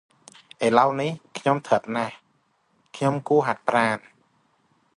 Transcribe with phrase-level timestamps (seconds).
[0.65, 2.15] ឥឡូវនេះ ខ្ញុំធាត់ណាស់,
[2.95, 3.97] ខ្ញុំ គួរតែហាត់ប្រាណ។